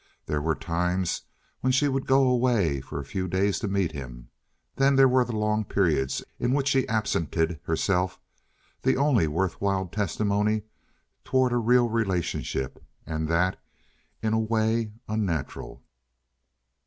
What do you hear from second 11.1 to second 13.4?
toward a real relationship, and